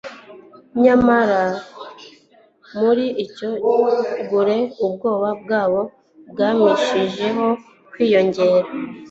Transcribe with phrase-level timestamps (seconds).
[0.83, 1.41] Nyamara
[2.79, 3.49] muri icyo
[4.29, 5.81] gule ubwoba bwabo
[6.31, 7.45] bwamshijeho
[7.91, 8.67] kwiyongera,